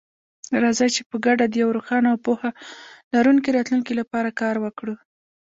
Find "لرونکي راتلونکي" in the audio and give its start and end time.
3.13-3.93